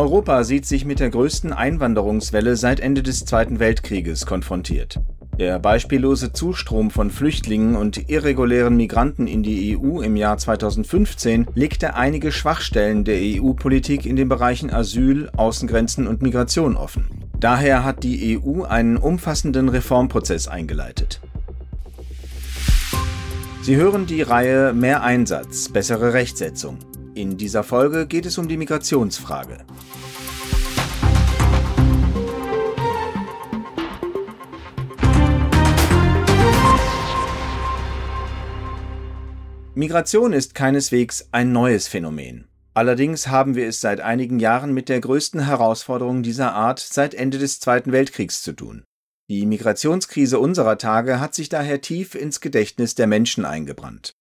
[0.00, 4.98] Europa sieht sich mit der größten Einwanderungswelle seit Ende des Zweiten Weltkrieges konfrontiert.
[5.38, 11.96] Der beispiellose Zustrom von Flüchtlingen und irregulären Migranten in die EU im Jahr 2015 legte
[11.96, 17.10] einige Schwachstellen der EU-Politik in den Bereichen Asyl, Außengrenzen und Migration offen.
[17.38, 21.20] Daher hat die EU einen umfassenden Reformprozess eingeleitet.
[23.60, 26.78] Sie hören die Reihe Mehr Einsatz, bessere Rechtsetzung.
[27.20, 29.58] In dieser Folge geht es um die Migrationsfrage.
[39.74, 42.48] Migration ist keineswegs ein neues Phänomen.
[42.72, 47.36] Allerdings haben wir es seit einigen Jahren mit der größten Herausforderung dieser Art seit Ende
[47.36, 48.84] des Zweiten Weltkriegs zu tun.
[49.28, 54.14] Die Migrationskrise unserer Tage hat sich daher tief ins Gedächtnis der Menschen eingebrannt.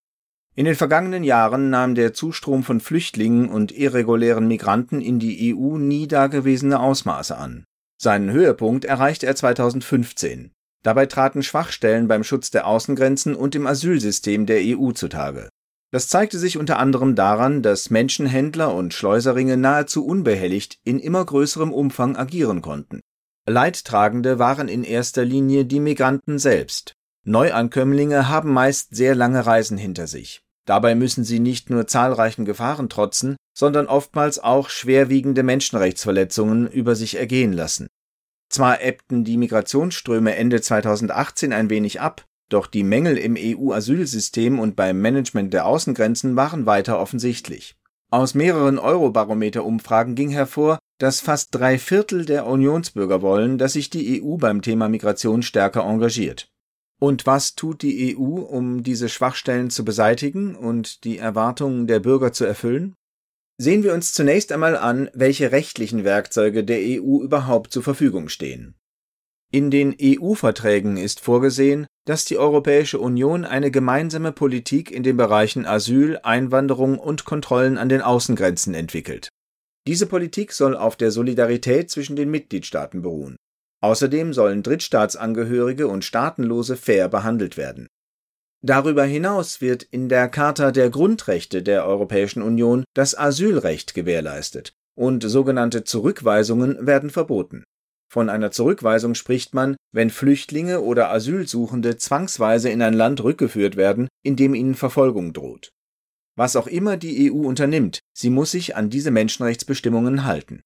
[0.56, 5.78] In den vergangenen Jahren nahm der Zustrom von Flüchtlingen und irregulären Migranten in die EU
[5.78, 7.64] nie dagewesene Ausmaße an.
[8.02, 10.52] Seinen Höhepunkt erreichte er 2015.
[10.84, 15.50] Dabei traten Schwachstellen beim Schutz der Außengrenzen und im Asylsystem der EU zutage.
[15.92, 21.74] Das zeigte sich unter anderem daran, dass Menschenhändler und Schleuseringe nahezu unbehelligt in immer größerem
[21.74, 23.02] Umfang agieren konnten.
[23.48, 26.94] Leidtragende waren in erster Linie die Migranten selbst.
[27.30, 30.42] Neuankömmlinge haben meist sehr lange Reisen hinter sich.
[30.66, 37.18] Dabei müssen sie nicht nur zahlreichen Gefahren trotzen, sondern oftmals auch schwerwiegende Menschenrechtsverletzungen über sich
[37.18, 37.88] ergehen lassen.
[38.50, 44.76] Zwar ebbten die Migrationsströme Ende 2018 ein wenig ab, doch die Mängel im EU-Asylsystem und
[44.76, 47.76] beim Management der Außengrenzen waren weiter offensichtlich.
[48.10, 54.20] Aus mehreren Eurobarometer-Umfragen ging hervor, dass fast drei Viertel der Unionsbürger wollen, dass sich die
[54.20, 56.50] EU beim Thema Migration stärker engagiert.
[57.00, 62.34] Und was tut die EU, um diese Schwachstellen zu beseitigen und die Erwartungen der Bürger
[62.34, 62.96] zu erfüllen?
[63.58, 68.76] Sehen wir uns zunächst einmal an, welche rechtlichen Werkzeuge der EU überhaupt zur Verfügung stehen.
[69.52, 75.66] In den EU-Verträgen ist vorgesehen, dass die Europäische Union eine gemeinsame Politik in den Bereichen
[75.66, 79.30] Asyl, Einwanderung und Kontrollen an den Außengrenzen entwickelt.
[79.88, 83.38] Diese Politik soll auf der Solidarität zwischen den Mitgliedstaaten beruhen.
[83.82, 87.88] Außerdem sollen Drittstaatsangehörige und Staatenlose fair behandelt werden.
[88.62, 95.24] Darüber hinaus wird in der Charta der Grundrechte der Europäischen Union das Asylrecht gewährleistet und
[95.24, 97.64] sogenannte Zurückweisungen werden verboten.
[98.12, 104.10] Von einer Zurückweisung spricht man, wenn Flüchtlinge oder Asylsuchende zwangsweise in ein Land rückgeführt werden,
[104.24, 105.70] in dem ihnen Verfolgung droht.
[106.36, 110.62] Was auch immer die EU unternimmt, sie muss sich an diese Menschenrechtsbestimmungen halten.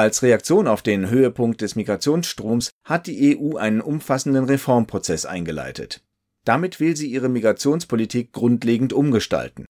[0.00, 6.02] Als Reaktion auf den Höhepunkt des Migrationsstroms hat die EU einen umfassenden Reformprozess eingeleitet.
[6.46, 9.66] Damit will sie ihre Migrationspolitik grundlegend umgestalten.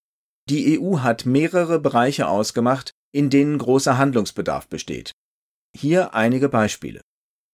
[0.48, 5.10] Die EU hat mehrere Bereiche ausgemacht, in denen großer Handlungsbedarf besteht.
[5.76, 7.00] Hier einige Beispiele.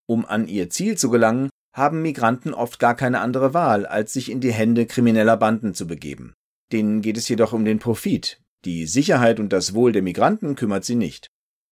[0.07, 4.29] Um an ihr Ziel zu gelangen, haben Migranten oft gar keine andere Wahl, als sich
[4.29, 6.35] in die Hände krimineller Banden zu begeben.
[6.71, 8.39] Denen geht es jedoch um den Profit.
[8.65, 11.27] Die Sicherheit und das Wohl der Migranten kümmert sie nicht.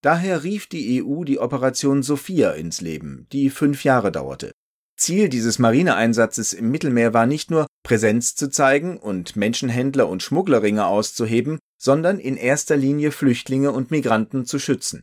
[0.06, 4.52] Daher rief die EU die Operation Sophia ins Leben, die fünf Jahre dauerte.
[4.96, 10.86] Ziel dieses Marineeinsatzes im Mittelmeer war nicht nur, Präsenz zu zeigen und Menschenhändler und Schmugglerringe
[10.86, 15.02] auszuheben, sondern in erster Linie Flüchtlinge und Migranten zu schützen.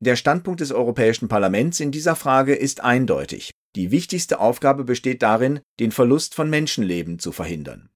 [0.00, 3.52] Der Standpunkt des Europäischen Parlaments in dieser Frage ist eindeutig.
[3.76, 7.90] Die wichtigste Aufgabe besteht darin, den Verlust von Menschenleben zu verhindern.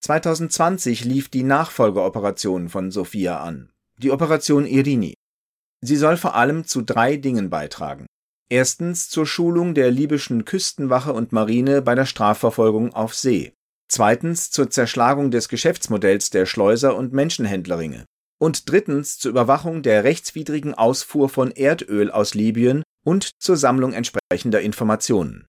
[0.00, 5.12] 2020 lief die Nachfolgeoperation von Sophia an, die Operation Irini.
[5.84, 8.06] Sie soll vor allem zu drei Dingen beitragen.
[8.48, 13.52] Erstens zur Schulung der libyschen Küstenwache und Marine bei der Strafverfolgung auf See.
[13.88, 18.06] Zweitens zur Zerschlagung des Geschäftsmodells der Schleuser und Menschenhändlerringe.
[18.40, 24.62] Und drittens zur Überwachung der rechtswidrigen Ausfuhr von Erdöl aus Libyen und zur Sammlung entsprechender
[24.62, 25.44] Informationen.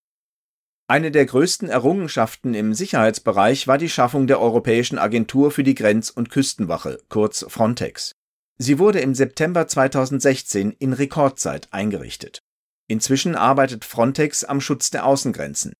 [0.88, 6.09] Eine der größten Errungenschaften im Sicherheitsbereich war die Schaffung der Europäischen Agentur für die Grenz-
[6.09, 8.12] und Küstenwache, kurz Frontex.
[8.58, 12.40] Sie wurde im September 2016 in Rekordzeit eingerichtet.
[12.88, 15.74] Inzwischen arbeitet Frontex am Schutz der Außengrenzen.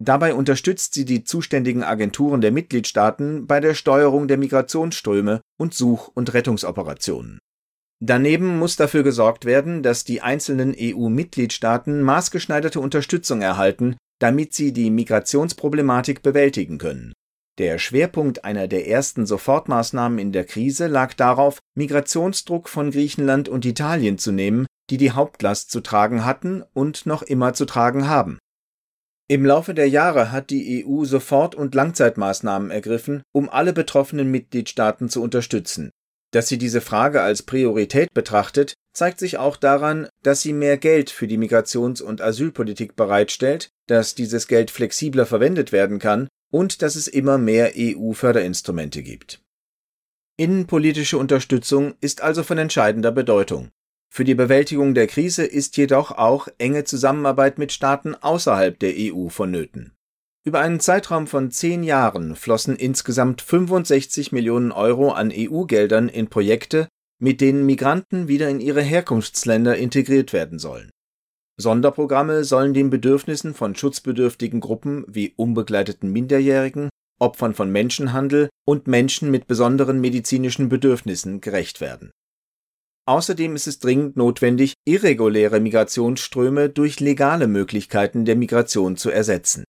[0.00, 6.08] Dabei unterstützt sie die zuständigen Agenturen der Mitgliedstaaten bei der Steuerung der Migrationsströme und Such-
[6.14, 7.40] und Rettungsoperationen.
[8.00, 14.90] Daneben muss dafür gesorgt werden, dass die einzelnen EU-Mitgliedstaaten maßgeschneiderte Unterstützung erhalten, damit sie die
[14.90, 17.12] Migrationsproblematik bewältigen können.
[17.58, 23.64] Der Schwerpunkt einer der ersten Sofortmaßnahmen in der Krise lag darauf, Migrationsdruck von Griechenland und
[23.64, 28.38] Italien zu nehmen, die die Hauptlast zu tragen hatten und noch immer zu tragen haben.
[29.28, 35.08] Im Laufe der Jahre hat die EU Sofort- und Langzeitmaßnahmen ergriffen, um alle betroffenen Mitgliedstaaten
[35.08, 35.90] zu unterstützen.
[36.30, 41.10] Dass sie diese Frage als Priorität betrachtet, zeigt sich auch daran, dass sie mehr Geld
[41.10, 46.96] für die Migrations- und Asylpolitik bereitstellt, dass dieses Geld flexibler verwendet werden kann und dass
[46.96, 49.42] es immer mehr EU-Förderinstrumente gibt.
[50.36, 53.70] Innenpolitische Unterstützung ist also von entscheidender Bedeutung.
[54.10, 59.28] Für die Bewältigung der Krise ist jedoch auch enge Zusammenarbeit mit Staaten außerhalb der EU
[59.28, 59.92] vonnöten.
[60.44, 66.88] Über einen Zeitraum von zehn Jahren flossen insgesamt 65 Millionen Euro an EU-Geldern in Projekte,
[67.20, 70.90] mit denen Migranten wieder in ihre Herkunftsländer integriert werden sollen.
[71.60, 76.88] Sonderprogramme sollen den Bedürfnissen von schutzbedürftigen Gruppen wie unbegleiteten Minderjährigen,
[77.18, 82.12] Opfern von Menschenhandel und Menschen mit besonderen medizinischen Bedürfnissen gerecht werden.
[83.06, 89.64] Außerdem ist es dringend notwendig, irreguläre Migrationsströme durch legale Möglichkeiten der Migration zu ersetzen.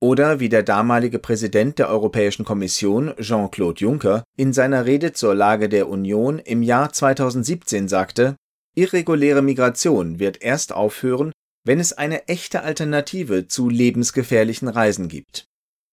[0.00, 5.68] Oder wie der damalige Präsident der Europäischen Kommission Jean-Claude Juncker in seiner Rede zur Lage
[5.68, 8.36] der Union im Jahr 2017 sagte,
[8.74, 11.32] irreguläre Migration wird erst aufhören,
[11.64, 15.46] wenn es eine echte Alternative zu lebensgefährlichen Reisen gibt.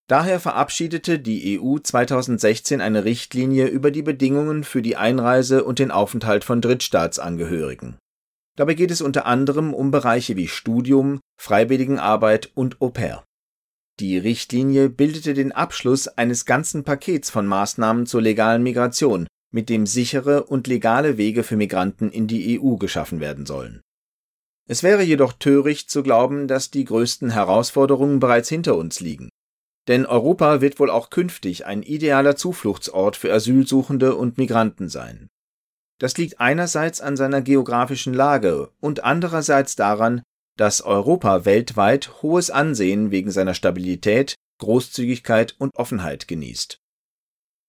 [0.08, 5.90] Daher verabschiedete die EU 2016 eine Richtlinie über die Bedingungen für die Einreise und den
[5.90, 7.98] Aufenthalt von Drittstaatsangehörigen.
[8.56, 13.26] Dabei geht es unter anderem um Bereiche wie Studium, Freiwilligenarbeit und Au pair.
[14.00, 19.88] Die Richtlinie bildete den Abschluss eines ganzen Pakets von Maßnahmen zur legalen Migration, mit dem
[19.88, 23.82] sichere und legale Wege für Migranten in die EU geschaffen werden sollen.
[24.68, 29.30] Es wäre jedoch töricht zu glauben, dass die größten Herausforderungen bereits hinter uns liegen.
[29.88, 35.30] Denn Europa wird wohl auch künftig ein idealer Zufluchtsort für Asylsuchende und Migranten sein.
[36.00, 40.22] Das liegt einerseits an seiner geografischen Lage und andererseits daran,
[40.58, 46.78] dass Europa weltweit hohes Ansehen wegen seiner Stabilität, Großzügigkeit und Offenheit genießt.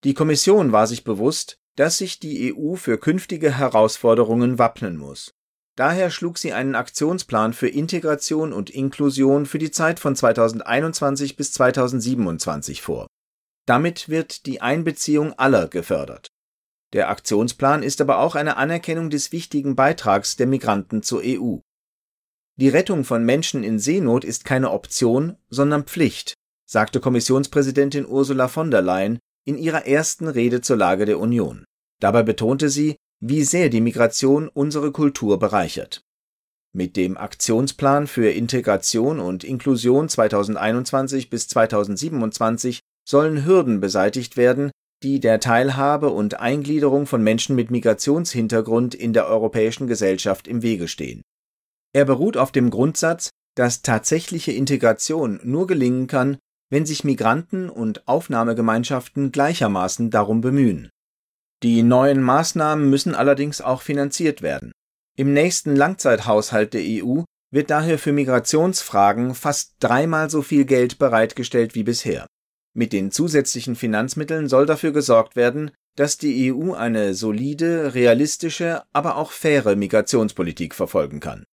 [0.02, 5.32] Die Kommission war sich bewusst, dass sich die EU für künftige Herausforderungen wappnen muss.
[5.76, 11.52] Daher schlug sie einen Aktionsplan für Integration und Inklusion für die Zeit von 2021 bis
[11.52, 13.06] 2027 vor.
[13.66, 16.28] Damit wird die Einbeziehung aller gefördert.
[16.94, 21.58] Der Aktionsplan ist aber auch eine Anerkennung des wichtigen Beitrags der Migranten zur EU.
[22.58, 26.34] Die Rettung von Menschen in Seenot ist keine Option, sondern Pflicht,
[26.64, 31.64] sagte Kommissionspräsidentin Ursula von der Leyen in ihrer ersten Rede zur Lage der Union.
[32.00, 36.02] Dabei betonte sie, wie sehr die Migration unsere Kultur bereichert.
[36.74, 44.70] Mit dem Aktionsplan für Integration und Inklusion 2021 bis 2027 sollen Hürden beseitigt werden,
[45.02, 50.88] die der Teilhabe und Eingliederung von Menschen mit Migrationshintergrund in der europäischen Gesellschaft im Wege
[50.88, 51.22] stehen.
[51.94, 56.36] Er beruht auf dem Grundsatz, dass tatsächliche Integration nur gelingen kann,
[56.70, 60.90] wenn sich Migranten und Aufnahmegemeinschaften gleichermaßen darum bemühen.
[61.62, 64.72] Die neuen Maßnahmen müssen allerdings auch finanziert werden.
[65.16, 71.74] Im nächsten Langzeithaushalt der EU wird daher für Migrationsfragen fast dreimal so viel Geld bereitgestellt
[71.74, 72.26] wie bisher.
[72.74, 79.16] Mit den zusätzlichen Finanzmitteln soll dafür gesorgt werden, dass die EU eine solide, realistische, aber
[79.16, 81.44] auch faire Migrationspolitik verfolgen kann.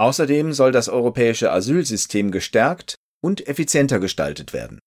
[0.00, 4.80] Außerdem soll das europäische Asylsystem gestärkt und effizienter gestaltet werden.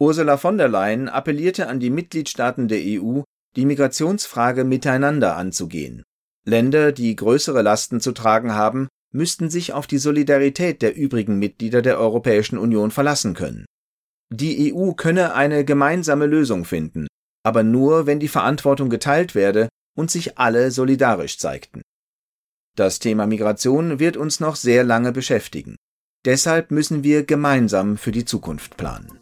[0.00, 3.20] Ursula von der Leyen appellierte an die Mitgliedstaaten der EU,
[3.54, 6.02] die Migrationsfrage miteinander anzugehen.
[6.46, 11.82] Länder, die größere Lasten zu tragen haben, müssten sich auf die Solidarität der übrigen Mitglieder
[11.82, 13.66] der Europäischen Union verlassen können.
[14.32, 17.08] Die EU könne eine gemeinsame Lösung finden,
[17.42, 21.82] aber nur, wenn die Verantwortung geteilt werde und sich alle solidarisch zeigten.
[22.74, 25.76] Das Thema Migration wird uns noch sehr lange beschäftigen.
[26.26, 29.18] Deshalb müssen wir gemeinsam für die Zukunft planen.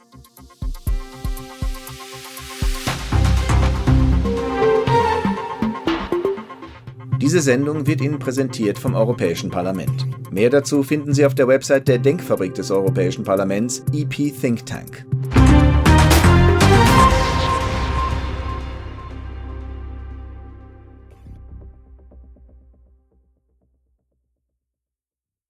[7.21, 10.07] Diese Sendung wird Ihnen präsentiert vom Europäischen Parlament.
[10.33, 15.07] Mehr dazu finden Sie auf der Website der Denkfabrik des Europäischen Parlaments, EP Think Tank.